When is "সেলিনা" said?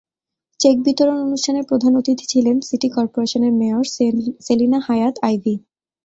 4.45-4.79